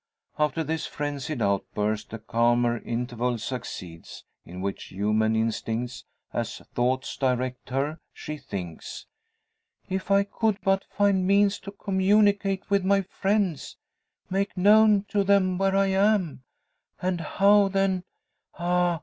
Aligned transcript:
After 0.39 0.63
this 0.63 0.87
frenzied 0.87 1.43
outburst 1.43 2.11
a 2.11 2.17
calmer 2.17 2.79
interval 2.79 3.37
succeeds; 3.37 4.23
in 4.47 4.59
which 4.59 4.85
human 4.85 5.35
instincts 5.35 6.05
as 6.33 6.57
thoughts 6.73 7.15
direct 7.15 7.69
her. 7.69 7.99
She 8.11 8.37
thinks: 8.39 9.05
"If 9.89 10.09
I 10.09 10.23
could 10.23 10.57
but 10.63 10.85
find 10.85 11.27
means 11.27 11.59
to 11.59 11.71
communicate 11.71 12.67
with 12.67 12.83
my 12.83 13.01
friends 13.03 13.77
make 14.27 14.57
known 14.57 15.03
to 15.09 15.23
them 15.23 15.59
where 15.59 15.75
I 15.75 15.89
am, 15.91 16.41
and 16.99 17.21
how, 17.21 17.67
then 17.67 18.03
Ah! 18.57 18.99